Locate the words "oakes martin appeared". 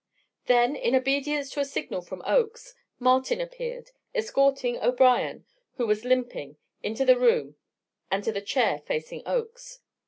2.25-3.91